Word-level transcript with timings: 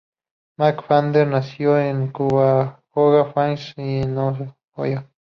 McFadden 0.57 1.29
nació 1.29 1.77
en 1.77 2.11
Cuyahoga 2.11 3.25
Falls, 3.33 3.75
en 3.77 4.17
Ohio. 4.17 5.07